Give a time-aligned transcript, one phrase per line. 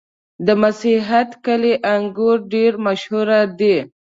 [0.45, 3.27] د میست کلي انګور ډېر مشهور
[3.59, 3.75] دي.